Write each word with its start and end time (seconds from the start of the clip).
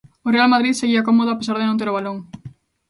O 0.25 0.29
Real 0.31 0.49
Madrid 0.53 0.73
seguía 0.73 1.03
cómodo 1.07 1.29
a 1.31 1.39
pesar 1.39 1.55
de 1.57 1.67
non 1.67 1.79
ter 1.79 1.89
o 1.89 1.95
balón. 1.97 2.17